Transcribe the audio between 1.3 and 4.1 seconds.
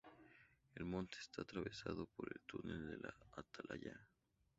atravesado por el túnel de la Atalaya.